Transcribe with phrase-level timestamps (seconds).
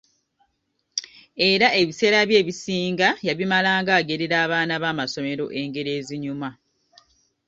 [1.49, 6.49] Era ebiseera bye ebisinga yabimalanga agerera abaana b'amasomero engero ezinyuma.